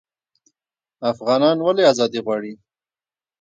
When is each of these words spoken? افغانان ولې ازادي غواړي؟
افغانان 1.11 1.57
ولې 1.61 1.83
ازادي 1.91 2.19
غواړي؟ 2.25 2.53